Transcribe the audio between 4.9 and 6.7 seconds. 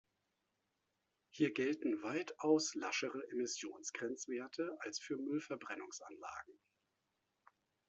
für Müllverbrennungsanlagen.